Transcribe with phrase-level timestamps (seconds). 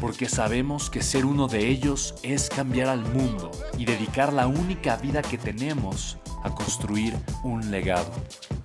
[0.00, 4.96] porque sabemos que ser uno de ellos es cambiar al mundo y dedicar la única
[4.96, 8.10] vida que tenemos a construir un legado.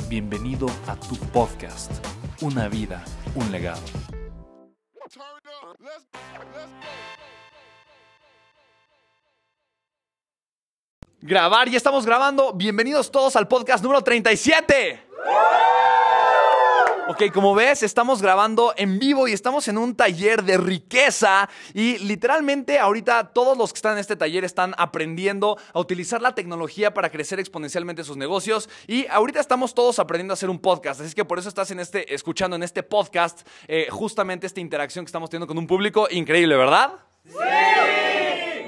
[0.08, 1.92] Bienvenido a tu podcast,
[2.42, 3.04] Una vida,
[3.36, 3.82] un legado.
[11.22, 12.52] Grabar, ya estamos grabando.
[12.54, 15.08] Bienvenidos todos al podcast número 37.
[17.12, 21.98] Ok, como ves, estamos grabando en vivo y estamos en un taller de riqueza y
[21.98, 26.94] literalmente ahorita todos los que están en este taller están aprendiendo a utilizar la tecnología
[26.94, 31.14] para crecer exponencialmente sus negocios y ahorita estamos todos aprendiendo a hacer un podcast, así
[31.14, 35.10] que por eso estás en este, escuchando en este podcast eh, justamente esta interacción que
[35.10, 36.94] estamos teniendo con un público increíble, ¿verdad?
[37.26, 38.01] Sí.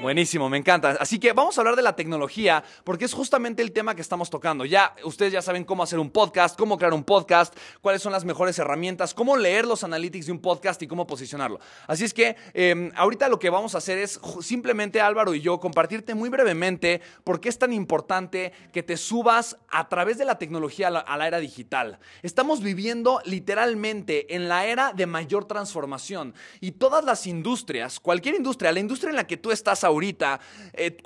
[0.04, 0.98] Buenísimo, me encanta.
[1.00, 4.28] Así que vamos a hablar de la tecnología porque es justamente el tema que estamos
[4.28, 4.66] tocando.
[4.66, 8.26] Ya ustedes ya saben cómo hacer un podcast, cómo crear un podcast, cuáles son las
[8.26, 11.58] mejores herramientas, cómo leer los analytics de un podcast y cómo posicionarlo.
[11.86, 15.58] Así es que em, ahorita lo que vamos a hacer es simplemente Álvaro y yo
[15.58, 20.36] compartirte muy brevemente por qué es tan importante que te subas a través de la
[20.36, 21.98] tecnología a la, era digital.
[22.22, 28.70] Estamos viviendo literalmente en la era de mayor transformación y todas las industrias, cualquier industria,
[28.70, 30.40] la industria en la que tú estás ahora, ahorita
[30.72, 30.96] eh,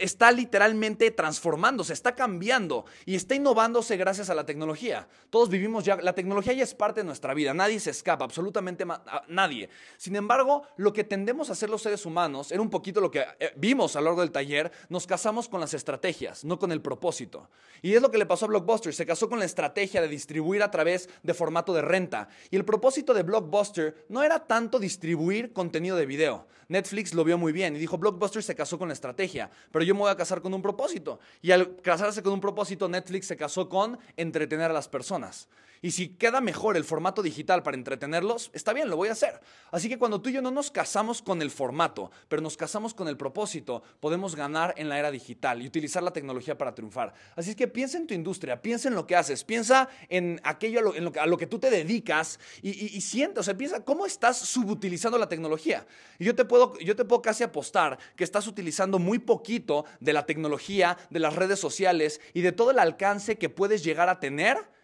[0.00, 5.08] está literalmente transformándose, está cambiando y está innovándose gracias a la tecnología.
[5.30, 8.84] Todos vivimos ya, la tecnología ya es parte de nuestra vida, nadie se escapa, absolutamente
[9.28, 9.68] nadie.
[9.96, 13.24] Sin embargo, lo que tendemos a hacer los seres humanos era un poquito lo que
[13.38, 16.80] eh, vimos a lo largo del taller, nos casamos con las estrategias, no con el
[16.80, 17.48] propósito.
[17.82, 20.62] Y es lo que le pasó a Blockbuster, se casó con la estrategia de distribuir
[20.62, 22.28] a través de formato de renta.
[22.50, 26.46] Y el propósito de Blockbuster no era tanto distribuir contenido de video.
[26.68, 29.94] Netflix lo vio muy bien y dijo, Blockbuster se casó con la estrategia, pero yo
[29.94, 31.18] me voy a casar con un propósito.
[31.40, 35.48] Y al casarse con un propósito, Netflix se casó con entretener a las personas.
[35.82, 39.40] Y si queda mejor el formato digital para entretenerlos, está bien, lo voy a hacer.
[39.70, 42.94] Así que cuando tú y yo no nos casamos con el formato, pero nos casamos
[42.94, 47.14] con el propósito, podemos ganar en la era digital y utilizar la tecnología para triunfar.
[47.36, 50.80] Así es que piensa en tu industria, piensa en lo que haces, piensa en aquello
[50.80, 55.18] a lo, que, tú te dedicas y, y, siente, o sea, piensa cómo estás subutilizando
[55.18, 55.86] la tecnología.
[56.18, 60.12] Y yo te, puedo, yo te puedo casi apostar que estás utilizando muy poquito de
[60.12, 64.20] la tecnología, de las redes sociales y de todo el alcance que puedes llegar a
[64.20, 64.77] tener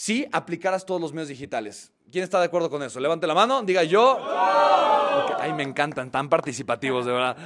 [0.00, 1.92] si aplicaras todos los medios digitales.
[2.10, 2.98] ¿Quién está de acuerdo con eso?
[3.00, 4.18] Levante la mano, diga yo.
[5.38, 7.36] Ay, me encantan, tan participativos, de verdad.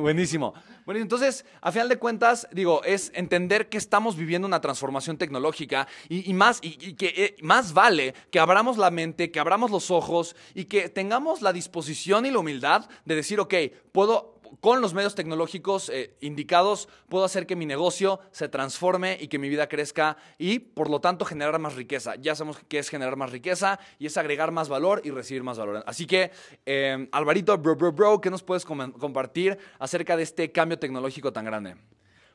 [0.00, 0.54] Buenísimo.
[0.84, 5.86] Bueno, entonces, a final de cuentas, digo, es entender que estamos viviendo una transformación tecnológica
[6.08, 10.34] y, más, y, que eh, más vale que abramos la mente, que abramos los ojos
[10.54, 13.54] y que tengamos la disposición y la humildad de decir, ok,
[13.92, 19.28] puedo con los medios tecnológicos eh, indicados puedo hacer que mi negocio se transforme y
[19.28, 22.16] que mi vida crezca y por lo tanto generar más riqueza.
[22.16, 25.58] Ya sabemos que es generar más riqueza y es agregar más valor y recibir más
[25.58, 25.82] valor.
[25.86, 26.30] Así que,
[26.66, 31.44] eh, Alvarito, bro, bro, bro, ¿qué nos puedes compartir acerca de este cambio tecnológico tan
[31.44, 31.76] grande?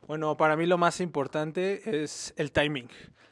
[0.07, 2.87] Bueno, para mí lo más importante es el timing.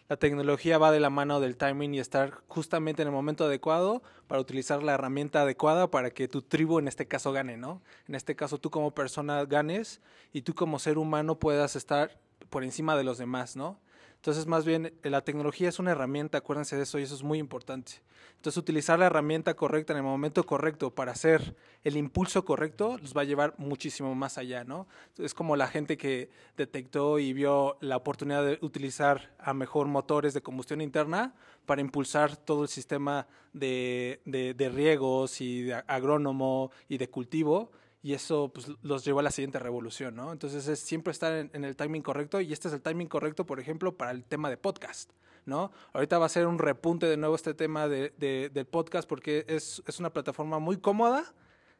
[0.10, 4.04] La tecnología va de la mano del timing y estar justamente en el momento adecuado
[4.28, 7.82] para utilizar la herramienta adecuada para que tu tribu en este caso gane, ¿no?
[8.10, 10.02] En este caso tú como persona ganes
[10.34, 12.20] y tú como ser humano puedas estar
[12.50, 13.80] por encima de los demás, ¿no?
[14.26, 17.22] Entonces, más bien, eh, la tecnología es una herramienta, acuérdense de eso, y eso es
[17.22, 18.02] muy importante.
[18.38, 23.16] Entonces, utilizar la herramienta correcta en el momento correcto para hacer el impulso correcto los
[23.16, 24.88] va a llevar muchísimo más allá, ¿no?
[25.20, 30.34] Es como la gente que detectó y vio la oportunidad de utilizar a mejor motores
[30.34, 31.36] de combustión interna
[31.68, 37.72] para impulsar todo el sistema de, de, riegos y de agrónomo y de cultivo
[38.06, 40.32] y eso pues, los llevó a la siguiente revolución, ¿no?
[40.32, 43.60] Entonces es siempre estar en, el timing correcto y este es el timing correcto, por
[43.60, 45.10] ejemplo, para el tema de podcast,
[45.48, 45.72] ¿no?
[45.92, 48.12] Ahorita va a ser un repunte de nuevo este tema de,
[48.54, 51.34] del podcast porque es, es una plataforma muy cómoda,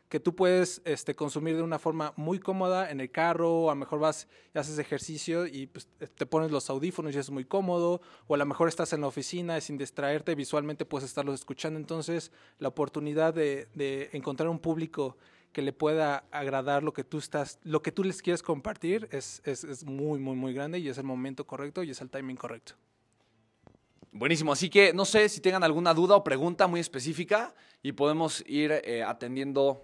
[0.10, 3.80] que tú puedes este, consumir de una forma muy cómoda en el carro, a lo
[3.82, 8.02] mejor vas y haces ejercicio y pues, te pones los audífonos y es muy cómodo,
[8.26, 11.80] o a lo mejor estás en la oficina y sin distraerte visualmente puedes estarlos escuchando.
[11.80, 15.18] Entonces, la oportunidad de, de encontrar un público
[15.56, 19.42] que le pueda agradar lo que tú estás, lo que tú les quieres compartir es,
[19.46, 22.36] es, es muy, muy, muy grande y es el momento correcto y es el timing
[22.36, 22.74] correcto.
[24.12, 28.44] Buenísimo, así que no sé si tengan alguna duda o pregunta muy específica y podemos
[28.48, 29.82] ir eh, atendiendo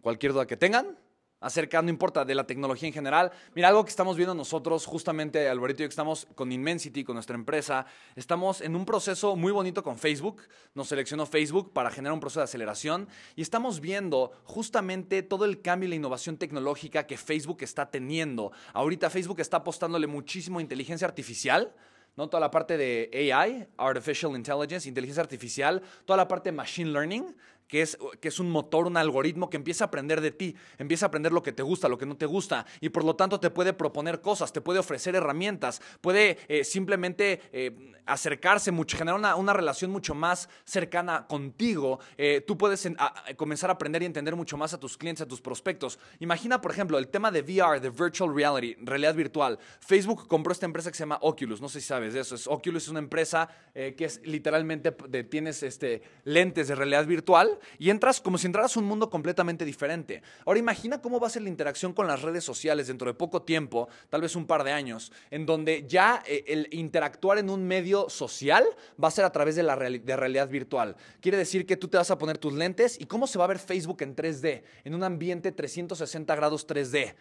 [0.00, 0.98] cualquier duda que tengan
[1.40, 3.32] acerca, no importa, de la tecnología en general.
[3.54, 7.14] Mira, algo que estamos viendo nosotros, justamente, Alberto y yo, que estamos con Inmensity, con
[7.14, 7.86] nuestra empresa,
[8.16, 10.42] estamos en un proceso muy bonito con Facebook.
[10.74, 15.60] Nos seleccionó Facebook para generar un proceso de aceleración y estamos viendo justamente todo el
[15.60, 18.52] cambio y la innovación tecnológica que Facebook está teniendo.
[18.72, 21.74] Ahorita Facebook está apostándole muchísimo a inteligencia artificial.
[22.16, 22.28] ¿no?
[22.28, 27.36] Toda la parte de AI, Artificial Intelligence, inteligencia artificial, toda la parte de Machine Learning,
[27.68, 31.06] que es, que es un motor, un algoritmo que empieza a aprender de ti, empieza
[31.06, 33.38] a aprender lo que te gusta, lo que no te gusta, y por lo tanto
[33.38, 39.18] te puede proponer cosas, te puede ofrecer herramientas, puede eh, simplemente eh, acercarse, mucho, generar
[39.18, 42.00] una, una, relación mucho más cercana contigo.
[42.16, 42.88] Eh, tú puedes
[43.36, 45.98] comenzar a aprender y entender mucho más a tus clientes, a tus prospectos.
[46.20, 49.58] Imagina, por ejemplo, el tema de VR, de Virtual Reality, realidad virtual.
[49.80, 52.34] Facebook compró esta empresa que se llama Oculus, no sé si sabes de eso.
[52.34, 57.58] Es, Oculus es una empresa que es literalmente, de, tienes este, lentes de realidad virtual
[57.78, 60.22] y entras como si entraras a un mundo completamente diferente.
[60.46, 63.42] Ahora imagina cómo va a ser la interacción con las redes sociales dentro de poco
[63.42, 67.66] tiempo, tal vez un par de años, en donde ya eh, el interactuar en un
[67.66, 68.64] medio social
[69.02, 70.96] va a ser a través de la de realidad virtual.
[71.20, 73.48] Quiere decir que tú te vas a poner tus lentes y cómo se va a
[73.48, 77.14] ver Facebook en 3D, en un ambiente 360 grados 3D.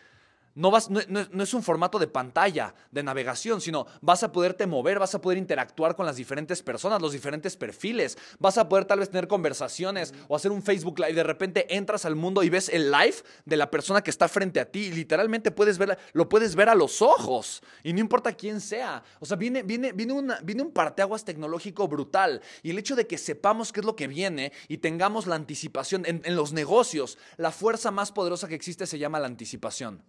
[0.58, 4.98] No, vas, no, es un formato de pantalla, de navegación, sino vas a poderte mover,
[4.98, 8.98] vas a poder interactuar con las diferentes personas, los diferentes perfiles, vas a poder tal
[8.98, 11.14] vez tener conversaciones o hacer un Facebook Live.
[11.14, 14.60] De repente entras al mundo y ves el live de la persona que está frente
[14.60, 18.34] a ti y literalmente puedes ver, lo puedes ver a los ojos y no importa
[18.34, 19.04] quién sea.
[19.20, 20.14] O sea, viene, viene, viene,
[20.64, 24.52] un parteaguas tecnológico brutal y el hecho de que sepamos qué es lo que viene
[24.70, 29.20] y tengamos la anticipación en los negocios, la fuerza más poderosa que existe se llama
[29.20, 30.04] la anticipación.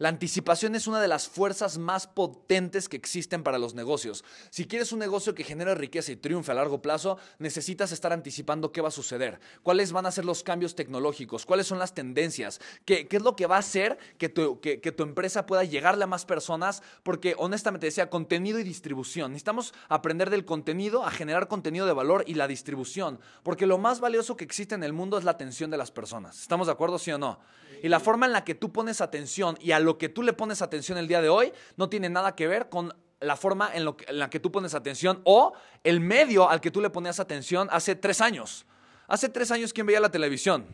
[0.00, 4.24] La anticipación es una de las fuerzas más potentes que existen para los negocios.
[4.48, 8.70] Si quieres un negocio que genere riqueza y triunfe a largo plazo, necesitas estar anticipando
[8.70, 12.60] qué va a suceder, cuáles van a ser los cambios tecnológicos, cuáles son las tendencias,
[12.84, 16.24] qué, es lo que va a hacer que tu, que, empresa pueda llegarle a más
[16.24, 19.32] personas, porque honestamente decía contenido y distribución.
[19.32, 23.98] Necesitamos aprender del contenido a generar contenido de valor y la distribución, porque lo más
[23.98, 26.40] valioso que existe en el mundo es la atención de las personas.
[26.40, 27.40] ¿Estamos de acuerdo, sí o no?
[27.82, 30.60] Y la forma en la que tú pones atención y a que tú le pones
[30.60, 34.30] atención el día de hoy no tiene nada que ver con la forma en, la
[34.30, 35.52] que tú pones atención o
[35.84, 38.66] el medio al que tú le ponías atención hace tres años.
[39.06, 40.66] Hace tres años, ¿quién veía la televisión?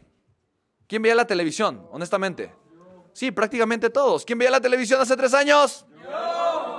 [0.89, 2.53] ¿Quién veía la televisión, honestamente?
[3.13, 4.25] Sí, prácticamente todos.
[4.25, 5.87] ¿Quién veía la televisión hace tres años?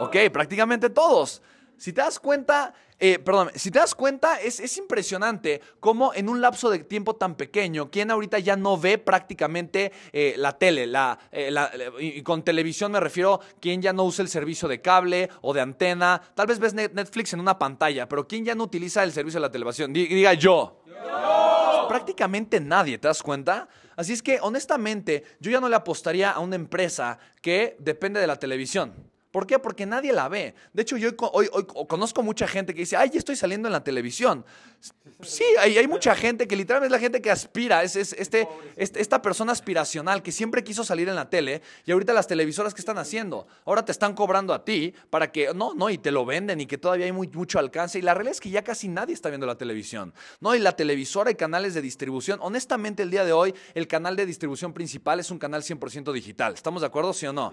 [0.01, 1.41] Ok, prácticamente todos.
[1.77, 6.39] Si te das cuenta, eh, perdón, si te das cuenta, es, impresionante cómo en un
[6.39, 11.19] lapso de tiempo tan pequeño, quien ahorita ya no ve prácticamente eh, la tele, la,
[11.31, 11.51] eh,
[11.99, 15.61] y con televisión me refiero, quien ya no usa el servicio de cable o de
[15.61, 19.39] antena, tal vez ves Netflix en una pantalla, pero quien ya no utiliza el servicio
[19.39, 20.81] de la televisión, diga yo.
[20.87, 21.85] yo.
[21.89, 23.67] Prácticamente nadie, ¿te das cuenta?
[23.95, 28.27] Así es que, honestamente, yo ya no le apostaría a una empresa que depende de
[28.27, 29.14] la televisión.
[29.35, 29.59] ¿Por qué?
[29.59, 30.55] Porque nadie la ve.
[30.71, 31.49] De hecho, yo hoy,
[31.89, 34.45] conozco mucha gente que dice, ay, ya estoy saliendo en la televisión.
[35.21, 39.01] Sí, hay, hay mucha gente que literalmente es la gente que aspira, es, este, este,
[39.01, 42.79] esta persona aspiracional que siempre quiso salir en la tele y ahorita las televisoras que
[42.79, 46.25] están haciendo, ahora te están cobrando a ti para que, no, no, y te lo
[46.25, 47.99] venden y que todavía hay muy, mucho alcance.
[47.99, 50.55] Y la realidad es que ya casi nadie está viendo la televisión, ¿no?
[50.55, 54.25] Y la televisora y canales de distribución, honestamente el día de hoy el canal de
[54.25, 56.53] distribución principal es un canal 100% digital.
[56.53, 57.51] ¿Estamos de acuerdo, sí o no?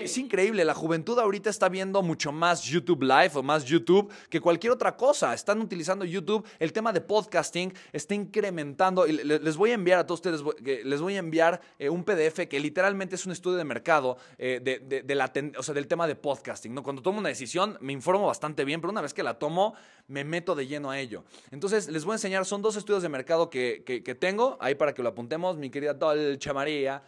[0.00, 4.40] Es increíble, la juventud ahorita está viendo mucho más YouTube Live o más YouTube que
[4.40, 5.34] cualquier otra cosa.
[5.34, 6.46] Están utilizando YouTube.
[6.58, 9.06] El tema de podcasting está incrementando.
[9.06, 10.42] Les voy a enviar a todos ustedes,
[10.84, 14.60] les voy a enviar eh, un PDF que literalmente es un estudio de mercado eh,
[14.62, 16.74] de, la, o sea, del tema de podcasting.
[16.74, 16.82] ¿no?
[16.82, 19.74] Cuando tomo una decisión me informo bastante bien, pero una vez que la tomo
[20.08, 21.24] me meto de lleno a ello.
[21.50, 24.92] Entonces les voy a enseñar, son dos estudios de mercado que, que, tengo, ahí para
[24.92, 27.02] que lo apuntemos, mi querida Dolce María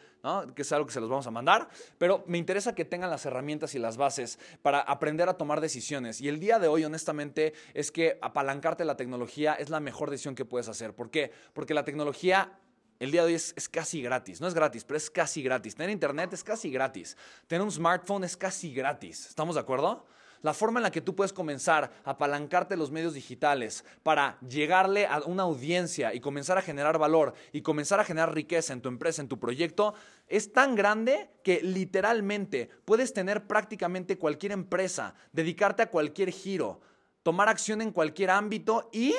[0.54, 3.26] que es algo que se los vamos a mandar, pero me interesa que tengan las
[3.26, 6.20] herramientas y las bases para aprender a tomar decisiones.
[6.20, 10.34] Y el día de hoy, honestamente, es que apalancarte la tecnología es la mejor decisión
[10.34, 10.94] que puedes hacer.
[10.94, 11.32] ¿Por qué?
[11.52, 12.58] Porque la tecnología
[13.00, 14.40] el día de hoy es, es, casi gratis.
[14.40, 15.74] No es gratis, pero es casi gratis.
[15.74, 17.16] Tener internet es casi gratis.
[17.48, 19.26] Tener un smartphone es casi gratis.
[19.26, 20.06] ¿Estamos de acuerdo?
[20.42, 25.06] La forma en la que tú puedes comenzar a apalancarte los medios digitales para llegarle
[25.06, 28.88] a una audiencia y comenzar a generar valor y comenzar a generar riqueza en tu
[28.88, 29.94] empresa, en tu proyecto,
[30.28, 36.80] es tan grande que literalmente puedes tener prácticamente cualquier empresa, dedicarte a cualquier giro,
[37.22, 39.14] tomar acción en cualquier ámbito y,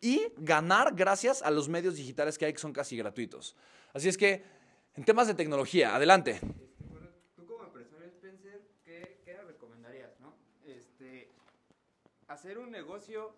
[0.00, 3.56] y ganar gracias a los medios digitales que hay que son casi gratuitos.
[3.92, 4.44] Así es que,
[4.94, 6.38] en temas de tecnología, adelante.
[6.90, 10.34] Bueno, tú como empresario Spencer, ¿qué, qué le recomendarías, no?
[10.66, 11.30] Este,
[12.28, 13.34] hacer un negocio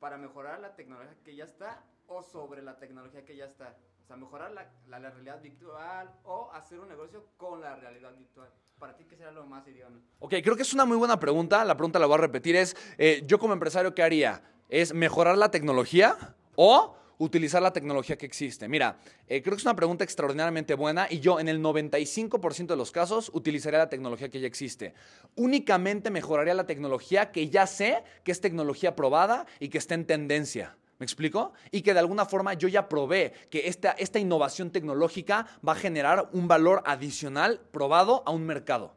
[0.00, 3.76] para mejorar la tecnología que ya está o sobre la tecnología que ya está.
[4.02, 8.50] O sea, mejorar la, la- realidad virtual o hacer un negocio con la realidad virtual.
[8.78, 10.00] Para ti, ¿qué será lo más idóneo?
[10.18, 11.64] Ok, creo que es una muy buena pregunta.
[11.64, 12.56] La pregunta la voy a repetir.
[12.56, 14.42] Es, eh, yo como empresario, ¿qué haría?
[14.68, 18.68] ¿Es mejorar la tecnología o utilizar la tecnología que existe?
[18.68, 22.76] Mira, eh, creo que es una pregunta extraordinariamente buena y yo en el 95% de
[22.76, 24.94] los casos utilizaría la tecnología que ya existe.
[25.36, 30.06] Únicamente mejoraría la tecnología que ya sé que es tecnología probada y que está en
[30.06, 30.76] tendencia.
[30.98, 31.52] ¿Me explico?
[31.70, 35.76] Y que de alguna forma yo ya probé que esta, esta innovación tecnológica va a
[35.76, 38.96] generar un valor adicional probado a un mercado.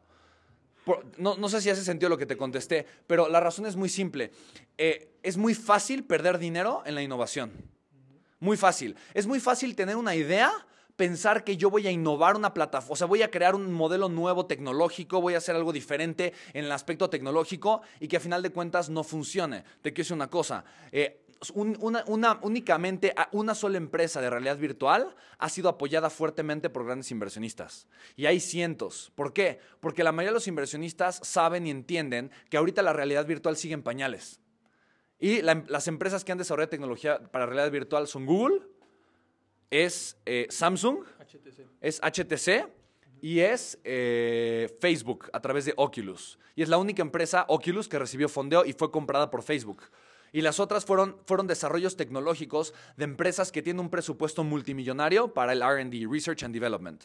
[1.18, 3.88] No, no sé si hace sentido lo que te contesté, pero la razón es muy
[3.88, 4.30] simple.
[4.78, 7.52] Eh, es muy fácil perder dinero en la innovación.
[8.40, 8.96] Muy fácil.
[9.14, 10.52] Es muy fácil tener una idea,
[10.96, 14.08] pensar que yo voy a innovar una plataforma, o sea, voy a crear un modelo
[14.08, 18.42] nuevo tecnológico, voy a hacer algo diferente en el aspecto tecnológico y que a final
[18.42, 19.64] de cuentas no funcione.
[19.82, 20.64] Te quiero decir una cosa.
[20.92, 21.24] eh,
[22.42, 27.86] únicamente una sola empresa de realidad virtual ha sido apoyada fuertemente por grandes inversionistas.
[28.16, 29.12] Y hay cientos.
[29.14, 29.60] ¿Por qué?
[29.80, 33.74] Porque la mayoría de los inversionistas saben y entienden que ahorita la realidad virtual sigue
[33.74, 34.40] en pañales.
[35.18, 38.60] Y la- las empresas que han desarrollado tecnología para realidad virtual son Google,
[39.70, 41.66] es eh, Samsung, HTC.
[41.80, 42.66] es HTC
[43.20, 46.38] y es eh, Facebook a través de Oculus.
[46.54, 49.82] Y es la única empresa, Oculus, que recibió fondeo y fue comprada por Facebook.
[50.32, 55.52] Y las otras fueron, fueron desarrollos tecnológicos de empresas que tienen un presupuesto multimillonario para
[55.52, 57.04] el RD, Research and Development.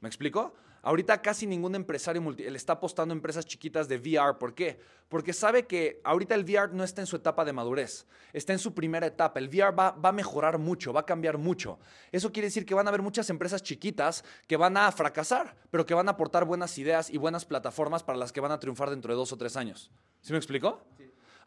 [0.00, 0.54] ¿Me explico?
[0.82, 4.38] Ahorita casi ningún empresario multi- le está apostando a empresas chiquitas de VR.
[4.38, 4.80] ¿Por qué?
[5.10, 8.58] Porque sabe que ahorita el VR no está en su etapa de madurez, está en
[8.58, 9.38] su primera etapa.
[9.38, 11.78] El VR va, va a mejorar mucho, va a cambiar mucho.
[12.12, 15.84] Eso quiere decir que van a haber muchas empresas chiquitas que van a fracasar, pero
[15.84, 18.88] que van a aportar buenas ideas y buenas plataformas para las que van a triunfar
[18.88, 19.90] dentro de dos o tres años.
[20.22, 20.80] ¿Sí me explico?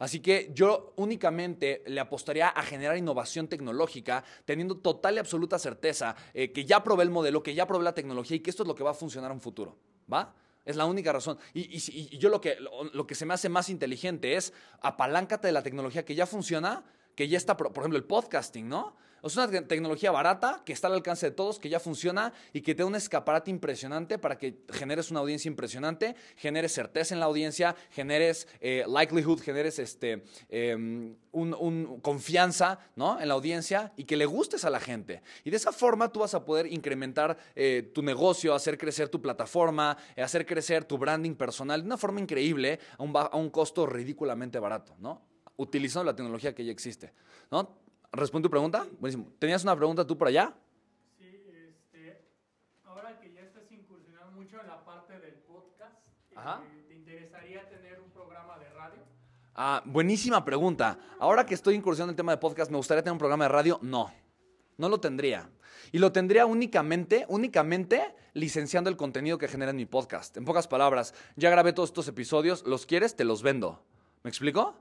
[0.04, 6.14] Así que yo únicamente le apostaría a generar innovación tecnológica, teniendo total y absoluta certeza
[6.34, 8.68] eh, que ya probé el modelo, que ya probé la tecnología y que esto es
[8.68, 9.78] lo que va a funcionar en un futuro.
[10.12, 10.36] ¿Va?
[10.66, 11.38] Es la única razón.
[11.54, 15.54] Y, yo lo que, lo, lo que se me hace más inteligente es apaláncate de
[15.54, 16.84] la tecnología que ya funciona,
[17.16, 18.98] que ya está, por ejemplo, el podcasting, ¿no?
[19.24, 22.62] Es una te- tecnología barata que está al alcance de todos, que ya funciona y
[22.62, 27.22] que te da un escaparate impresionante para que generes una audiencia impresionante, generes certeza en
[27.22, 33.20] la audiencia, generes eh, likelihood, generes este, em, un, confianza ¿no?
[33.22, 35.22] en la audiencia y que le gustes a la gente.
[35.46, 39.22] Y de esa forma tú vas a poder incrementar eh, tu negocio, hacer crecer tu
[39.22, 43.86] plataforma, hacer crecer tu branding personal de una forma increíble a un, a un costo
[43.86, 45.22] ridículamente barato, ¿no?
[45.56, 47.14] utilizando la tecnología que ya existe.
[47.52, 47.83] ¿no?
[48.14, 48.86] ¿Responde tu pregunta?
[49.00, 49.28] Buenísimo.
[49.40, 50.54] ¿Tenías una pregunta tú por allá?
[51.18, 51.26] Sí,
[51.68, 52.22] este,
[52.84, 55.96] ahora que ya estás incursionando mucho en la parte del podcast,
[56.32, 56.62] eh, Ajá.
[56.88, 59.00] ¿te interesaría tener un programa de radio?
[59.56, 61.00] Ah, buenísima pregunta.
[61.20, 63.50] Ahora que estoy incursionando en el tema de podcast, ¿me gustaría tener un programa de
[63.50, 63.80] radio?
[63.82, 64.14] No,
[64.78, 65.50] no lo tendría.
[65.92, 70.38] Y lo tendría únicamente, únicamente licenciando el contenido que genera en mi podcast.
[70.38, 73.16] En pocas palabras, ya grabé todos estos episodios, ¿los quieres?
[73.16, 73.84] Te los vendo.
[74.24, 74.76] ¿Me explico?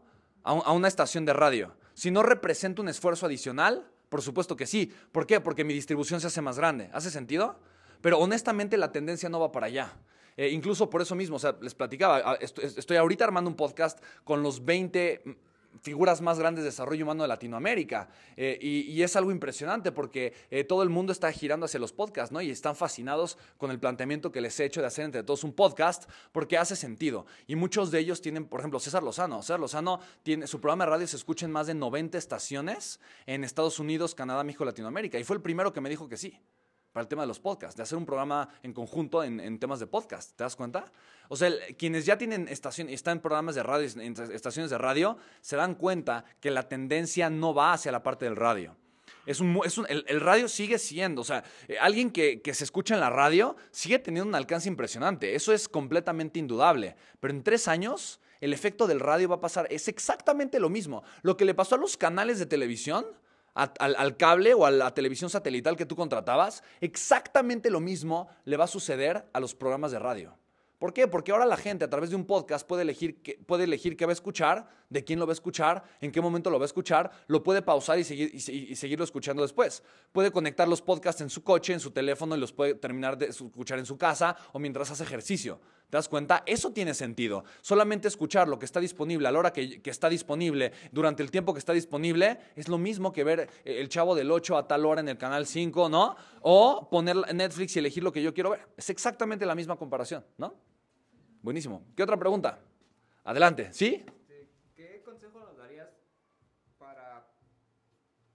[0.45, 1.75] A, un- a una estación de radio.
[1.95, 4.93] Si no representa un esfuerzo adicional, por supuesto que sí.
[5.13, 5.41] ¿Por qué?
[5.41, 6.91] Porque mi distribución se hace más grande.
[6.93, 7.59] ¿Hace sentido?
[8.01, 9.93] Pero honestamente la tendencia no va para allá.
[10.37, 13.57] Eh, incluso por eso mismo, o sea, les platicaba, a- est- estoy ahorita armando un
[13.57, 15.23] podcast con los 20
[15.81, 18.09] figuras más grandes de desarrollo humano de Latinoamérica.
[18.37, 22.33] Eh, y, es algo impresionante porque eh, todo el mundo está girando hacia los podcasts,
[22.33, 22.41] ¿no?
[22.41, 25.53] Y están fascinados con el planteamiento que les he hecho de hacer entre todos un
[25.53, 27.27] podcast porque hace sentido.
[27.47, 29.43] Y muchos de ellos tienen, por ejemplo, César Lozano.
[29.43, 33.45] César Lozano tiene su programa de radio se escucha en más de 90 estaciones en
[33.45, 35.19] Estados Unidos, Canadá, México, Latinoamérica.
[35.19, 36.39] Y fue el primero que me dijo que sí
[36.93, 39.87] para el tema de los podcasts, de hacer un programa en conjunto en, temas de
[39.87, 40.37] podcast.
[40.37, 40.93] ¿Te das cuenta?
[41.29, 44.79] O sea, el- quienes ya tienen estación, están en programas de radio, en estaciones de
[44.79, 48.77] radio, se dan cuenta que la tendencia no va hacia la parte del radio.
[49.25, 52.55] Es un, es un- el, el radio sigue siendo, o sea, eh, alguien que, que
[52.55, 55.35] se escucha en la radio sigue teniendo un alcance impresionante.
[55.35, 56.97] Eso es completamente indudable.
[57.21, 59.69] Pero en tres años, el efecto del radio va a pasar.
[59.71, 61.05] Es exactamente lo mismo.
[61.23, 63.07] Lo que le pasó a los canales de televisión,
[63.55, 68.57] al, al cable o a la televisión satelital que tú contratabas, exactamente lo mismo le
[68.57, 70.37] va a suceder a los programas de radio.
[70.83, 71.07] ¿Por qué?
[71.07, 74.05] Porque ahora la gente a través de un podcast puede elegir, qué, puede elegir qué
[74.05, 76.67] va a escuchar, de quién lo va a escuchar, en qué momento lo va a
[76.67, 79.85] escuchar, lo puede pausar y, seguir, y seguirlo escuchando después.
[80.11, 83.27] Puede conectar los podcasts en su coche, en su teléfono y los puede terminar de
[83.27, 85.61] escuchar en su casa o mientras hace ejercicio.
[85.93, 86.43] ¿Te das cuenta?
[86.47, 87.45] Eso tiene sentido.
[87.61, 91.53] Solamente escuchar lo que está disponible a la hora que, está disponible, durante el tiempo
[91.53, 94.87] que está disponible, es lo mismo que ver eh, el chavo del 8 a tal
[94.87, 96.17] hora en el canal 5, ¿no?
[96.41, 98.67] O poner Netflix y elegir lo que yo quiero ver.
[98.75, 100.55] Es exactamente la misma comparación, ¿no?
[101.43, 101.85] Buenísimo.
[101.95, 102.59] ¿Qué otra pregunta?
[103.25, 103.71] Adelante.
[103.71, 104.03] ¿Sí?
[104.75, 105.91] ¿Qué consejo nos darías
[106.79, 107.29] para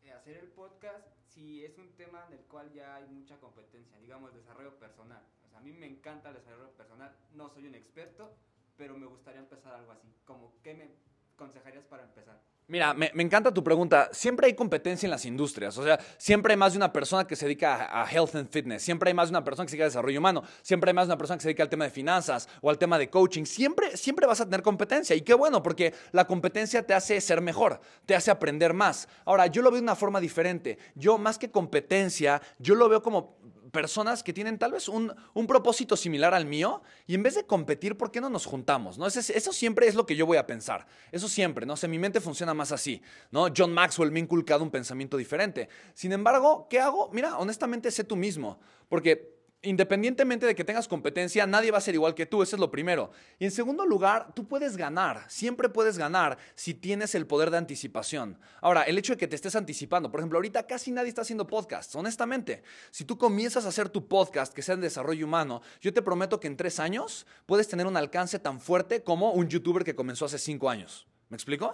[0.04, 3.98] eh, hacer el podcast si es un tema en el cual ya hay mucha competencia,
[3.98, 5.24] digamos desarrollo personal?
[5.58, 8.32] A mí me encanta el desarrollo personal, no soy un experto,
[8.78, 10.08] pero me gustaría empezar algo así.
[10.24, 10.92] Como, ¿qué me
[11.34, 12.40] aconsejarías para empezar?
[12.68, 14.10] Mira, me, encanta tu pregunta.
[14.12, 15.76] Siempre hay competencia en las industrias.
[15.78, 18.50] O sea, siempre hay más de una persona que se dedica a, a, health and
[18.50, 18.84] fitness.
[18.84, 20.44] Siempre hay más de una persona que se dedica a desarrollo humano.
[20.62, 22.78] Siempre hay más de una persona que se dedica al tema de finanzas o al
[22.78, 23.46] tema de coaching.
[23.46, 25.16] Siempre, siempre vas a tener competencia.
[25.16, 29.08] Y qué bueno, porque la competencia te hace ser mejor, te hace aprender más.
[29.26, 30.78] Ahora, yo lo veo de una forma diferente.
[30.94, 33.38] Yo, más que competencia, yo lo veo como
[33.71, 37.45] personas que tienen tal vez un, un, propósito similar al mío y en vez de
[37.45, 38.97] competir, ¿por qué no nos juntamos?
[38.97, 39.07] ¿no?
[39.07, 40.88] Eso, eso, siempre es lo que yo voy a pensar.
[41.12, 41.74] Eso siempre, ¿no?
[41.74, 43.47] O sea, mi mente funciona más así, ¿no?
[43.55, 45.69] John Maxwell me ha inculcado un pensamiento diferente.
[45.93, 47.09] Sin embargo, ¿qué hago?
[47.13, 48.59] Mira, honestamente, sé tú mismo.
[48.89, 52.60] Porque independientemente de que tengas competencia, nadie va a ser igual que tú, eso es
[52.60, 53.12] lo primero.
[53.40, 57.58] Y en segundo lugar, tú puedes ganar, siempre puedes ganar si tienes el poder de
[57.58, 58.40] anticipación.
[58.62, 61.48] Ahora, el hecho de que te estés anticipando, por ejemplo, ahorita casi nadie está haciendo
[61.48, 62.64] podcasts, honestamente.
[62.92, 66.40] Si tú comienzas a hacer tu podcast que sea en desarrollo humano, yo te prometo
[66.40, 70.26] que en tres años puedes tener un alcance tan fuerte como un youtuber que comenzó
[70.26, 71.08] hace cinco años.
[71.30, 71.74] ¿Me explico?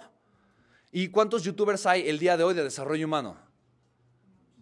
[0.90, 3.36] ¿Y cuántos youtubers hay el día de hoy de desarrollo humano?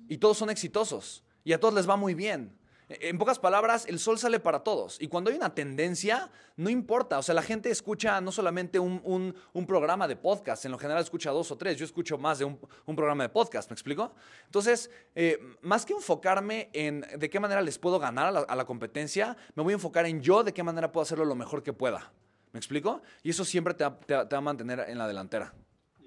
[0.09, 1.25] Y todos son exitosos.
[1.45, 2.57] Y a todos les va muy bien.
[3.01, 5.01] En pocas palabras, el sol sale para todos.
[5.01, 7.19] Y cuando hay una tendencia, no importa.
[7.19, 11.03] O sea, la gente escucha no solamente un, un, programa de podcast, en lo general
[11.03, 11.77] escucha dos o tres.
[11.79, 12.59] Yo escucho más de un,
[12.97, 14.15] programa de podcast, ¿me explico?
[14.47, 19.37] Entonces, eh, más que enfocarme en de qué manera les puedo ganar a la, competencia,
[19.55, 22.13] me voy a enfocar en yo de qué manera puedo hacerlo lo mejor que pueda.
[22.53, 23.03] ¿Me explico?
[23.23, 25.55] Y eso siempre te, te va a mantener en la delantera.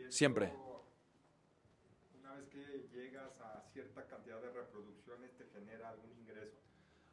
[0.10, 0.65] Siempre.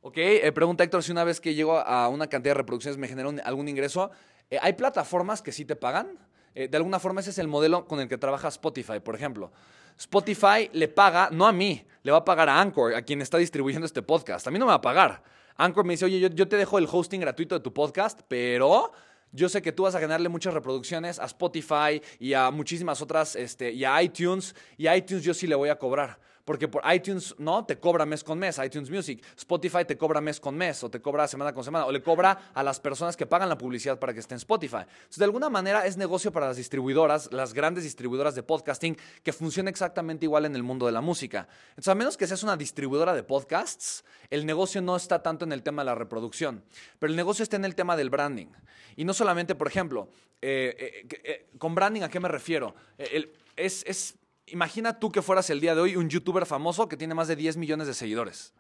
[0.05, 3.07] Ok, eh, pregunta Héctor si una vez que llego a una cantidad de reproducciones me
[3.07, 4.11] genera algún ingreso.
[4.51, 6.19] Eh, ¿Hay plataformas que sí te pagan?
[6.57, 9.53] Eh, de alguna forma ese es el modelo con el que trabaja Spotify, por ejemplo.
[9.97, 13.39] Spotify le paga, no a mí, le va a pagar a Anchor, a quien está
[13.39, 14.45] distribuyendo este podcast.
[14.49, 15.23] A mí no me va a pagar.
[15.57, 18.91] Anchor me dice, oye, yo, te dejo el hosting gratuito de tu podcast, pero
[19.31, 23.37] yo sé que tú vas a generarle muchas reproducciones a Spotify y a muchísimas otras,
[23.37, 26.19] este, y a iTunes, y a iTunes yo sí le voy a cobrar.
[26.45, 29.25] Porque por iTunes no te cobra mes con mes, iTunes Music.
[29.37, 32.51] Spotify te cobra mes con mes, o te cobra semana con semana, o le cobra
[32.53, 34.79] a las personas que pagan la publicidad para que esté en Spotify.
[34.79, 39.33] Entonces, de alguna manera es negocio para las distribuidoras, las grandes distribuidoras de podcasting, que
[39.33, 41.49] funciona exactamente igual en el mundo de la música.
[41.71, 45.53] Entonces, a menos que seas una distribuidora de podcasts, el negocio no está tanto en
[45.53, 46.65] el tema de la reproducción,
[46.99, 48.49] pero el negocio está en el tema del branding.
[48.97, 50.09] Y no solamente, por ejemplo,
[50.41, 52.75] eh, eh, eh, con branding, ¿a qué me refiero?
[52.99, 54.19] Es, es
[54.53, 57.37] Imagina tú que fueras el día de hoy un youtuber famoso que tiene más de
[57.37, 58.53] 10 millones de seguidores.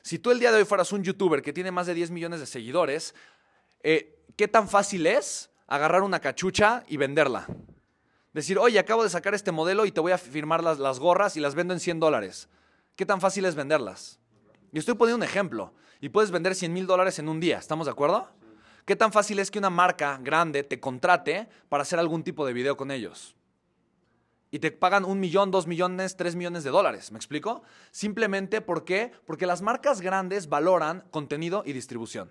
[0.00, 2.38] Si tú el día de hoy fueras un youtuber que tiene más de 10 millones
[2.38, 3.12] de seguidores,
[3.82, 7.48] eh, ¿qué tan fácil es agarrar una cachucha y venderla?
[8.32, 11.36] Decir, oye, acabo de sacar este modelo y te voy a firmar las, las gorras
[11.36, 12.48] y las vendo en 100 dólares.
[12.94, 14.20] ¿Qué tan fácil es venderlas?
[14.70, 15.74] Yo estoy poniendo un ejemplo.
[16.00, 17.58] Y puedes vender 100 mil dólares en un día.
[17.58, 18.28] ¿Estamos de acuerdo?
[18.84, 22.52] ¿Qué tan fácil es que una marca grande te contrate para hacer algún tipo de
[22.52, 23.34] video con ellos?
[24.52, 27.10] Y te pagan un millón, dos millones, tres millones de dólares.
[27.10, 27.62] ¿Me explico?
[27.90, 29.10] Simplemente ¿por?
[29.26, 32.30] Porque las marcas grandes valoran contenido y distribución.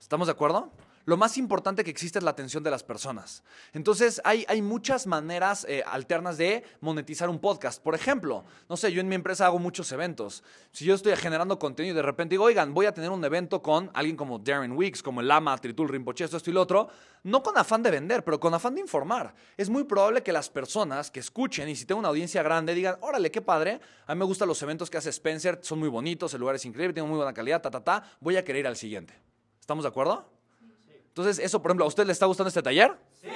[0.00, 0.72] ¿Estamos de acuerdo?
[1.06, 3.42] Lo más importante que existe es la atención de las personas.
[3.74, 7.82] Entonces, hay, hay muchas maneras eh, alternas de monetizar un podcast.
[7.82, 10.42] Por ejemplo, no sé, yo en mi empresa hago muchos eventos.
[10.72, 13.60] Si yo estoy generando contenido y de repente digo, oigan, voy a tener un evento
[13.60, 16.88] con alguien como Darren Weeks, como el Lama, Tritul, Rinpoche, esto, esto y lo otro,
[17.22, 19.34] no con afán de vender, pero con afán de informar.
[19.58, 22.96] Es muy probable que las personas que escuchen y si tengo una audiencia grande digan,
[23.02, 26.32] órale, qué padre, a mí me gustan los eventos que hace Spencer, son muy bonitos,
[26.32, 28.66] el lugar es increíble, tiene muy buena calidad, ta, ta, ta, voy a querer ir
[28.66, 29.14] al siguiente.
[29.60, 30.33] ¿Estamos de acuerdo?
[31.14, 32.98] Entonces, eso, por ejemplo, ¿a usted le está gustando este taller?
[33.22, 33.28] Sí.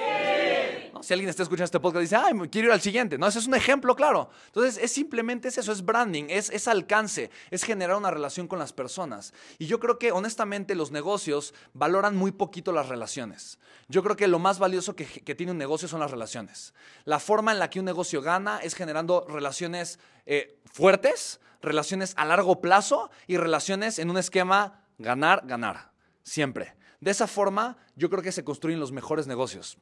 [1.01, 3.17] Si alguien está escuchando este podcast dice, ay, quiero ir al siguiente.
[3.17, 4.29] No, ese es un ejemplo, claro.
[4.47, 8.59] Entonces, es simplemente es eso, es branding, es, es alcance, es generar una relación con
[8.59, 9.33] las personas.
[9.57, 13.59] Y yo creo que, honestamente, los negocios valoran muy poquito las relaciones.
[13.87, 16.73] Yo creo que lo más valioso que, que tiene un negocio son las relaciones.
[17.05, 22.25] La forma en la que un negocio gana es generando relaciones eh, fuertes, relaciones a
[22.25, 25.93] largo plazo y relaciones en un esquema ganar, ganar.
[26.23, 26.78] Siempre.
[26.99, 29.77] De esa forma, yo creo que se construyen los mejores negocios.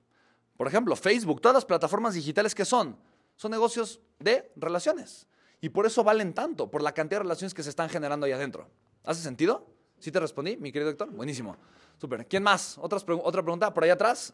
[0.55, 2.97] Por ejemplo, Facebook, todas las plataformas digitales que son,
[3.35, 5.27] son negocios de relaciones.
[5.61, 8.31] Y por eso valen tanto, por la cantidad de relaciones que se están generando ahí
[8.31, 8.69] adentro.
[9.03, 9.67] ¿Hace sentido?
[9.99, 11.09] ¿Sí te respondí, mi querido Héctor?
[11.09, 11.57] Buenísimo.
[11.99, 12.27] Súper.
[12.27, 12.77] ¿Quién más?
[12.77, 13.73] ¿Otras ¿Otra pregunta?
[13.73, 14.33] ¿Por allá atrás?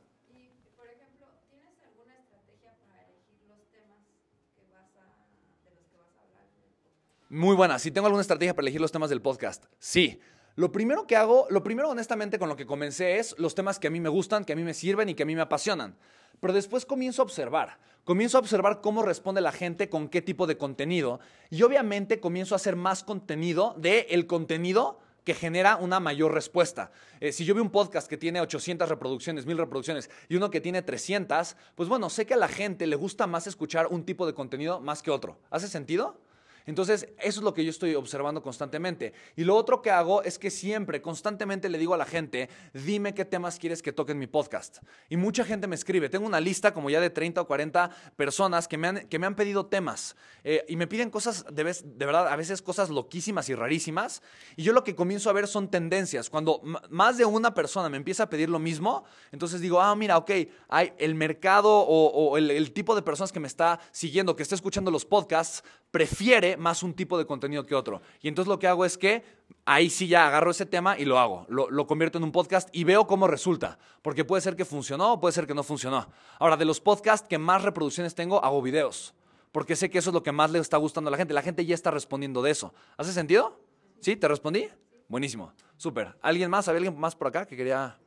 [7.30, 7.80] Muy buena.
[7.80, 9.66] Si tengo alguna estrategia para elegir los temas del podcast.
[9.80, 10.20] Sí.
[10.56, 13.88] Lo primero que hago, lo primero honestamente con lo que comencé es los temas que
[13.88, 15.96] a mí me gustan, que a mí me sirven y que a mí me apasionan.
[16.40, 17.80] Pero después comienzo a observar.
[18.04, 21.20] Comienzo a observar cómo responde la gente con qué tipo de contenido.
[21.50, 26.92] Y obviamente comienzo a hacer más contenido de el contenido que genera una mayor respuesta.
[27.20, 30.62] Eh, si yo veo un podcast que tiene 800 reproducciones, 1000 reproducciones y uno que
[30.62, 34.28] tiene 300, pues bueno, sé que a la gente le gusta más escuchar un tipo
[34.28, 35.40] de contenido más que otro.
[35.50, 36.20] ¿Hace sentido?
[36.66, 39.14] Entonces, eso es lo que yo estoy observando constantemente.
[39.36, 43.14] Y lo otro que hago es que siempre, constantemente le digo a la gente, dime
[43.14, 44.78] qué temas quieres que toque en mi podcast.
[45.10, 46.10] Y mucha gente me escribe.
[46.10, 49.28] Tengo una lista como ya de 30 o 40 personas que me han, que me
[49.28, 50.16] han pedido temas.
[50.44, 54.22] Eh, y me piden cosas, de, vez- de verdad, a veces cosas loquísimas y rarísimas.
[54.56, 56.30] Y yo lo que comienzo a ver son tendencias.
[56.30, 60.18] Cuando más de una persona me empieza a pedir lo mismo, entonces digo, ah, mira,
[60.18, 60.32] ok,
[60.70, 64.44] hay el mercado o, o el, el tipo de personas que me está siguiendo, que
[64.44, 68.02] está escuchando los podcasts, prefiere más un tipo de contenido que otro.
[68.20, 69.24] Y entonces lo que hago es que
[69.64, 71.46] ahí sí ya agarro ese tema y lo hago.
[71.50, 73.78] Lo, lo convierto en un podcast y veo cómo resulta.
[74.02, 76.10] Porque puede ser que funcionó o puede ser que no funcionó.
[76.40, 79.14] Ahora, de los podcasts que más reproducciones tengo, hago videos.
[79.52, 81.32] Porque sé que eso es lo que más le está gustando a la gente.
[81.32, 82.74] La gente ya está respondiendo de eso.
[82.98, 83.62] ¿Hace sentido?
[84.00, 84.16] ¿Sí?
[84.16, 84.68] ¿Te respondí?
[85.08, 85.54] Buenísimo.
[85.78, 86.18] Súper.
[86.24, 86.68] ¿Alguien más?
[86.68, 88.00] ¿Había alguien más por acá que quería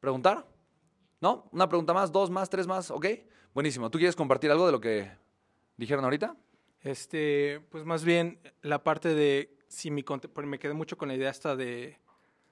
[0.00, 0.46] preguntar?
[1.20, 1.46] ¿No?
[1.52, 2.10] ¿Una pregunta más?
[2.10, 2.48] ¿Dos más?
[2.48, 2.90] ¿Tres más?
[2.90, 3.04] ¿Ok?
[3.52, 3.90] Buenísimo.
[3.90, 5.10] ¿Tú quieres compartir algo de lo que
[5.76, 6.34] dijeron ahorita?
[6.82, 10.04] Este, pues más bien la parte de si mi
[10.44, 11.98] me quedé mucho con la idea esta de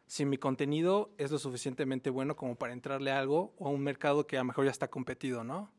[0.07, 3.81] si mi contenido es lo suficientemente bueno como para entrarle a algo o a un
[3.83, 5.73] mercado que a lo mejor ya está competido, ¿no?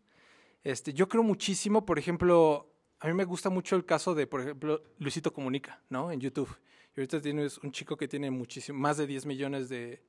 [0.64, 2.68] Este, yo creo muchísimo, por ejemplo,
[3.00, 6.12] a mí me gusta mucho el caso de, por ejemplo, Luisito Comunica, ¿no?
[6.12, 6.50] En YouTube.
[6.96, 10.02] Y ahorita tienes un chico que tiene muchísimo, más de 10 millones de,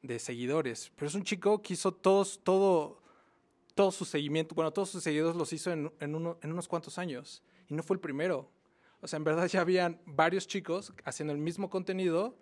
[0.00, 0.92] de seguidores.
[0.96, 3.02] Pero es un chico que hizo todos, todo,
[3.74, 6.96] todo su seguimiento, bueno, todos sus seguidores los hizo en, en, uno- en unos cuantos
[6.96, 7.42] años.
[7.72, 8.50] Y no fue el primero.
[9.00, 12.36] O sea, en verdad ya habían varios chicos haciendo el mismo contenido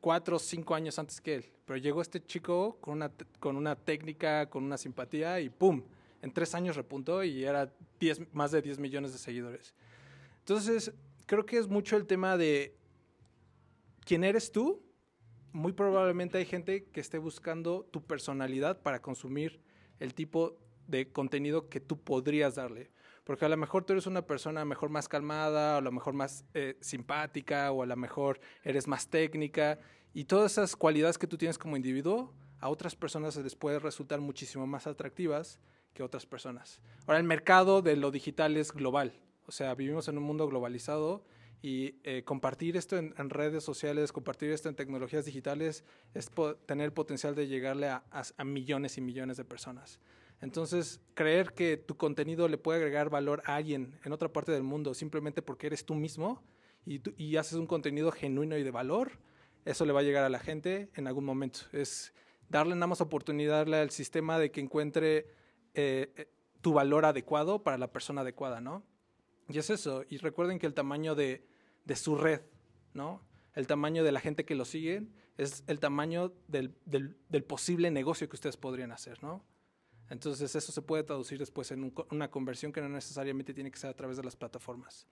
[0.00, 1.52] cuatro o cinco años antes que él.
[1.64, 5.82] Pero llegó este chico con una, con una técnica, con una simpatía y ¡pum!
[6.22, 9.74] En tres años repuntó y era 10 más de 10 millones de seguidores.
[10.38, 10.92] Entonces,
[11.26, 12.76] creo que es mucho el tema de
[14.04, 14.80] quién eres tú.
[15.50, 19.60] Muy probablemente hay gente que esté buscando tu personalidad para consumir
[19.98, 22.92] el tipo de contenido que tú podrías darle.
[23.24, 26.14] Porque a lo mejor tú eres una persona mejor más calmada, o a lo mejor
[26.14, 29.78] más eh, simpática, o a lo mejor eres más técnica.
[30.12, 34.20] Y todas esas cualidades que tú tienes como individuo, a otras personas les puede resultar
[34.20, 35.58] muchísimo más atractivas
[35.94, 36.80] que otras personas.
[37.06, 39.12] Ahora, el mercado de lo digital es global.
[39.46, 41.24] O sea, vivimos en un mundo globalizado
[41.60, 46.30] y eh, compartir esto en, redes sociales, compartir esto en tecnologías digitales, es
[46.66, 50.00] tener el potencial de llegarle a millones y millones de personas.
[50.42, 54.64] Entonces, creer que tu contenido le puede agregar valor a alguien en otra parte del
[54.64, 56.42] mundo simplemente porque eres tú mismo
[56.84, 59.12] y, haces un contenido genuino y de valor,
[59.64, 61.60] eso le va a llegar a la gente en algún momento.
[61.72, 62.12] Es
[62.48, 65.28] darle nada más oportunidad al sistema de que encuentre
[65.74, 66.28] eh, eh,
[66.60, 68.82] tu valor adecuado para la persona adecuada, ¿no?
[69.48, 70.04] Y es eso.
[70.08, 71.46] Y recuerden que el tamaño de,
[71.84, 72.40] de su red,
[72.94, 73.22] ¿no?
[73.54, 75.06] El tamaño de la gente que lo sigue
[75.38, 79.44] es el tamaño del- del posible negocio que ustedes podrían hacer, ¿no?
[80.12, 83.88] Entonces eso se puede traducir después en una conversión que no necesariamente tiene que ser
[83.88, 85.06] a través de las plataformas.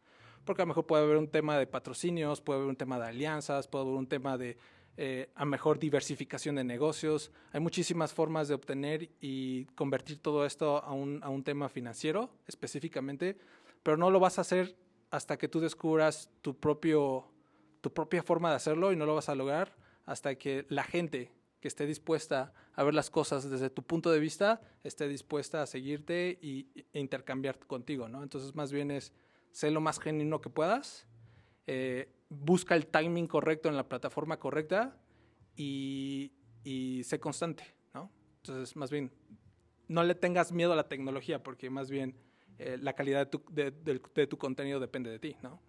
[0.44, 3.06] Porque a lo mejor puede haber un tema de patrocinios, puede haber un tema de
[3.06, 4.58] alianzas, puede haber un tema de
[4.98, 7.32] eh, a mejor diversificación de negocios.
[7.50, 12.28] Hay muchísimas formas de obtener y convertir todo esto a un, a un tema financiero
[12.46, 13.38] específicamente,
[13.82, 14.76] pero no lo vas a hacer
[15.10, 17.24] hasta que tú descubras tu, propio,
[17.80, 21.32] tu propia forma de hacerlo y no lo vas a lograr hasta que la gente
[21.60, 25.66] que esté dispuesta a ver las cosas desde tu punto de vista esté dispuesta a
[25.66, 28.22] seguirte y, e intercambiar contigo, ¿no?
[28.22, 29.12] Entonces más bien es
[29.52, 31.06] sé lo más genuino que puedas,
[31.66, 34.96] eh, busca el timing correcto en la plataforma correcta
[35.56, 36.32] y,
[36.64, 38.10] y sé constante, ¿no?
[38.38, 39.12] Entonces más bien
[39.88, 42.16] no le tengas miedo a la tecnología porque más bien
[42.58, 45.60] eh, la calidad de tu, de- tu contenido depende de ti, ¿no?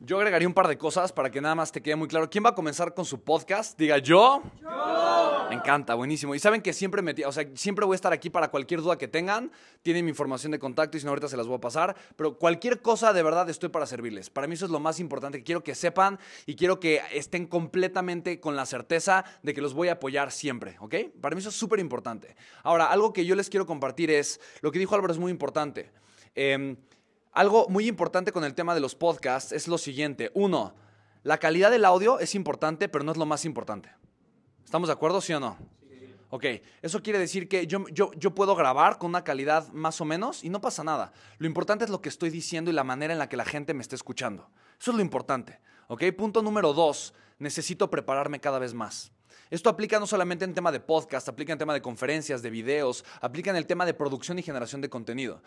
[0.00, 2.30] Yo agregaría un par de cosas para que nada más te quede muy claro.
[2.30, 3.76] ¿Quién va a comenzar con su podcast?
[3.76, 4.44] Diga yo.
[4.62, 5.46] Yo.
[5.50, 6.36] Me encanta, buenísimo.
[6.36, 8.96] Y saben que siempre me, o sea, siempre voy a estar aquí para cualquier duda
[8.96, 9.50] que tengan.
[9.82, 11.96] Tienen mi información de contacto y si no ahorita se las voy a pasar.
[12.14, 14.30] Pero cualquier cosa de verdad estoy para servirles.
[14.30, 15.42] Para mí eso es lo más importante.
[15.42, 19.88] Quiero que sepan y quiero que estén completamente con la certeza de que los voy
[19.88, 20.94] a apoyar siempre, ¿ok?
[21.20, 22.36] Para mí eso es súper importante.
[22.62, 25.90] Ahora, algo que yo les quiero compartir es, lo que dijo Álvaro es muy importante.
[26.36, 26.76] Em,
[27.38, 30.32] algo muy importante con el tema de los podcasts es lo siguiente.
[30.34, 30.74] Uno,
[31.22, 33.92] la calidad del audio es importante, pero no es lo más importante.
[34.64, 35.56] ¿Estamos de acuerdo, sí o no?
[36.30, 36.44] Ok,
[36.82, 40.42] eso quiere decir que yo, yo, yo, puedo grabar con una calidad más o menos
[40.42, 41.12] y no pasa nada.
[41.38, 43.72] Lo importante es lo que estoy diciendo y la manera en la que la gente
[43.72, 44.50] me está escuchando.
[44.80, 45.60] Eso es lo importante.
[45.86, 49.12] Ok, punto número dos, necesito prepararme cada vez más.
[49.48, 53.04] Esto aplica no solamente en tema de podcast, aplica en tema de conferencias, de videos,
[53.20, 55.40] aplica en el tema de producción y generación de contenido.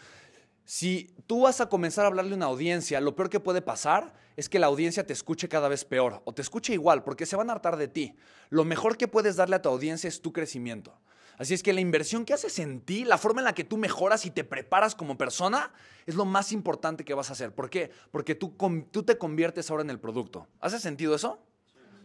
[0.66, 4.14] Si tú vas a comenzar a hablarle a una audiencia, lo peor que puede pasar
[4.36, 7.36] es que la audiencia te escuche cada vez peor o te escuche igual porque se
[7.36, 8.16] van a hartar de ti.
[8.50, 11.00] Lo mejor que puedes darle a tu audiencia es tu crecimiento.
[11.38, 13.76] Así es que la inversión que haces en ti, la forma en la que tú
[13.78, 15.74] mejoras y te preparas como persona,
[16.06, 17.54] es lo más importante que vas a hacer.
[17.54, 17.90] ¿Por qué?
[18.12, 18.56] Porque tú,
[18.92, 20.48] tú te conviertes ahora en el producto.
[20.60, 21.40] ¿Hace sentido eso?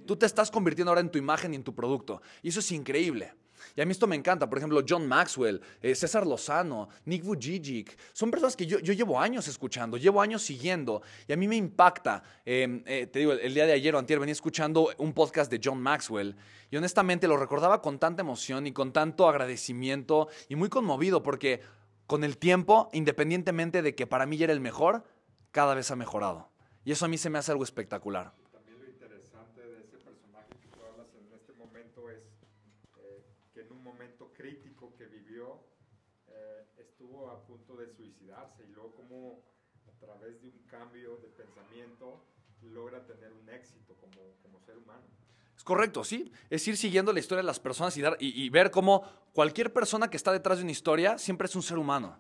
[0.06, 2.22] Tú te estás convirtiendo ahora en tu imagen y en tu producto.
[2.42, 3.34] Y eso es increíble.
[3.74, 4.48] Y a mí esto me encanta.
[4.48, 7.96] Por ejemplo, John Maxwell, eh, César Lozano, Nick Vujicic.
[8.12, 11.02] Son personas que yo, llevo años escuchando, llevo años siguiendo.
[11.26, 12.22] Y a mí me impacta.
[12.44, 15.60] Em, eh, te digo, el, día de ayer o antier venía escuchando un podcast de
[15.62, 16.36] John Maxwell.
[16.70, 21.60] Y honestamente lo recordaba con tanta emoción y con tanto agradecimiento y muy conmovido porque
[22.06, 25.04] con el tiempo, independientemente de que para mí ya era el mejor,
[25.50, 26.50] cada vez ha mejorado.
[26.84, 28.32] Y eso a mí se me hace algo espectacular.
[40.42, 42.20] De un cambio de pensamiento
[42.62, 45.04] logra tener un éxito como, como ser humano.
[45.56, 46.32] Es correcto, sí.
[46.50, 50.08] Es ir siguiendo la historia de las personas y, dar, y, ver cómo cualquier persona
[50.10, 52.18] que está detrás de una historia siempre es un ser humano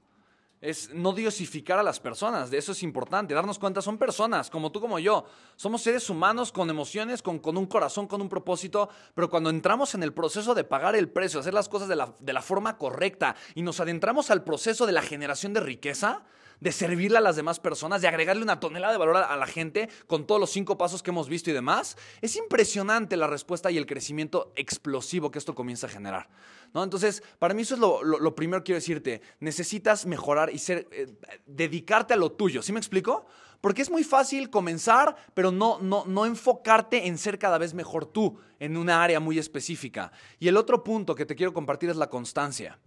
[0.60, 4.72] es no diosificar a las personas, de eso es importante, darnos cuenta, son personas como
[4.72, 8.88] tú, como yo, somos seres humanos con emociones, con, con un corazón, con un propósito,
[9.14, 12.14] pero cuando entramos en el proceso de pagar el precio, hacer las cosas de la,
[12.18, 16.24] de la forma correcta y nos adentramos al proceso de la generación de riqueza,
[16.60, 19.88] de servirle a las demás personas, de agregarle una tonelada de valor a la gente
[20.06, 23.78] con todos los cinco pasos que hemos visto y demás, es impresionante la respuesta y
[23.78, 26.28] el crecimiento explosivo que esto comienza a generar.
[26.74, 26.82] ¿no?
[26.82, 29.22] Entonces, para mí eso es lo, primero que quiero decirte.
[29.40, 31.06] Necesitas mejorar y ser, eh,
[31.46, 32.62] dedicarte a lo tuyo.
[32.62, 33.26] ¿Sí me explico?
[33.60, 38.06] Porque es muy fácil comenzar, pero no, no, no enfocarte en ser cada vez mejor
[38.06, 40.12] tú en una área muy específica.
[40.38, 42.78] Y el otro punto que te quiero compartir es la constancia.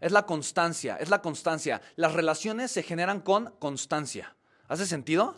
[0.00, 1.82] Es la constancia, es la constancia.
[1.96, 4.34] Las relaciones se generan con constancia.
[4.68, 5.36] ¿Hace sentido?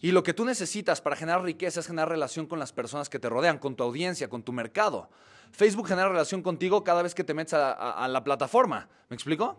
[0.00, 3.18] Y lo que tú necesitas para generar riqueza es generar relación con las personas que
[3.18, 5.08] te rodean, con tu audiencia, con tu mercado.
[5.50, 8.88] Facebook genera relación contigo cada vez que te metes a, la plataforma.
[9.08, 9.58] ¿Me explico?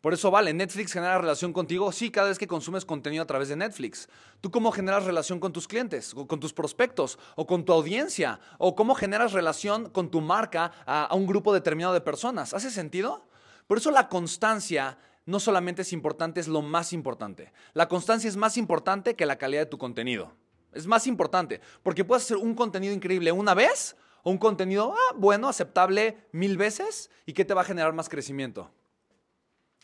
[0.00, 3.48] Por eso vale, Netflix genera relación contigo, sí, cada vez que consumes contenido a través
[3.48, 4.06] de Netflix.
[4.42, 8.38] ¿Tú cómo generas relación con tus clientes, con tus prospectos, o con tu audiencia?
[8.58, 12.52] ¿O cómo generas relación con tu marca a un grupo determinado de personas?
[12.52, 13.24] ¿Hace sentido?
[13.66, 17.52] Por eso la constancia no solamente es importante, es lo más importante.
[17.72, 20.32] La constancia es más importante que la calidad de tu contenido.
[20.72, 25.14] Es más importante, porque puedes hacer un contenido increíble una vez o un contenido ah,
[25.16, 28.70] bueno, aceptable mil veces y que te va a generar más crecimiento.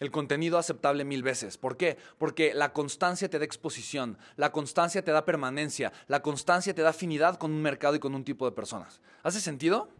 [0.00, 1.58] El contenido aceptable mil veces.
[1.58, 1.98] ¿Por qué?
[2.18, 6.90] Porque la constancia te da exposición, la constancia te da permanencia, la constancia te da
[6.90, 9.00] afinidad con un mercado y con un tipo de personas.
[9.22, 9.90] ¿Hace sentido?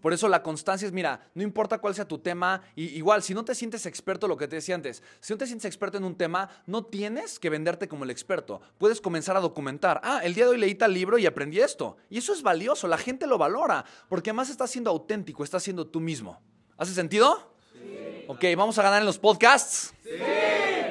[0.00, 3.34] Por eso la constancia es, mira, no importa cuál sea tu tema, y igual, si
[3.34, 6.04] no te sientes experto, lo que te decía antes, si no te sientes experto en
[6.04, 8.60] un tema, no tienes que venderte como el experto.
[8.78, 10.00] Puedes comenzar a documentar.
[10.04, 11.96] Ah, el día de hoy leí tal libro y aprendí esto.
[12.10, 15.86] Y eso es valioso, la gente lo valora, porque además estás siendo auténtico, estás siendo
[15.86, 16.40] tú mismo.
[16.76, 17.54] ¿Hace sentido?
[17.72, 18.24] Sí.
[18.28, 19.94] Ok, ¿vamos a ganar en los podcasts?
[20.04, 20.10] Sí.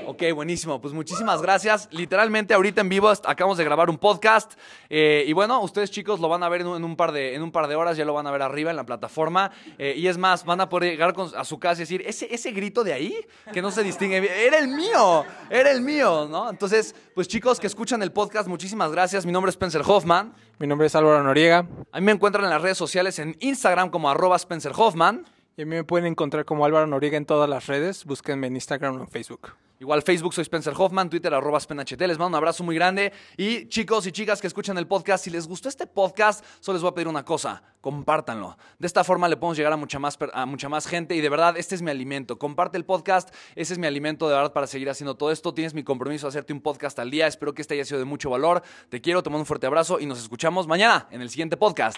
[0.09, 0.79] Ok, buenísimo.
[0.79, 1.89] Pues muchísimas gracias.
[1.91, 4.53] Literalmente ahorita en vivo acabamos de grabar un podcast.
[4.89, 7.51] Eh, y bueno, ustedes chicos lo van a ver en un, par, de, en un
[7.51, 9.51] par de horas, ya lo van a ver arriba en la plataforma.
[9.77, 12.51] Eh, y es más, van a poder llegar a su casa y decir, ese, ese
[12.51, 13.17] grito de ahí,
[13.51, 16.49] que no se distingue, era el mío, era el mío, ¿no?
[16.49, 19.25] Entonces, pues chicos que escuchan el podcast, muchísimas gracias.
[19.25, 20.33] Mi nombre es Spencer Hoffman.
[20.57, 21.67] Mi nombre es Álvaro Noriega.
[21.91, 25.25] A mí me encuentran en las redes sociales en Instagram como arroba Spencer Hoffman.
[25.57, 28.05] Y a mí me pueden encontrar como Álvaro Noriega en todas las redes.
[28.05, 29.51] Búsquenme en Instagram o en Facebook.
[29.79, 32.01] Igual Facebook soy Spencer Hoffman, Twitter arroba SpenHT.
[32.01, 33.13] Les mando un abrazo muy grande.
[33.37, 36.81] Y chicos y chicas que escuchan el podcast, si les gustó este podcast, solo les
[36.81, 38.57] voy a pedir una cosa, compártanlo.
[38.79, 41.29] De esta forma le podemos llegar a mucha más, a mucha más gente y de
[41.29, 42.39] verdad este es mi alimento.
[42.39, 45.53] Comparte el podcast, ese es mi alimento de verdad para seguir haciendo todo esto.
[45.53, 47.27] Tienes mi compromiso de hacerte un podcast al día.
[47.27, 48.63] Espero que este haya sido de mucho valor.
[48.89, 51.97] Te quiero, te mando un fuerte abrazo y nos escuchamos mañana en el siguiente podcast.